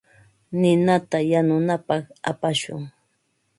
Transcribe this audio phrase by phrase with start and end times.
[0.59, 2.81] Ninata yanunapaq apashun.